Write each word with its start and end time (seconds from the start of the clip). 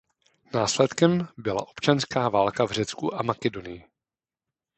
Následkem 0.53 1.27
byla 1.37 1.67
občanská 1.67 2.29
válka 2.29 2.65
v 2.65 2.71
Řecku 2.71 3.15
a 3.15 3.23
Makedonii. 3.23 3.85